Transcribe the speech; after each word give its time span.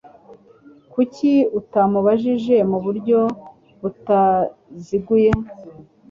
Kuki 0.93 1.31
utamubajije 1.59 2.55
mu 2.71 2.77
buryo 2.85 3.19
butaziguye? 3.81 5.29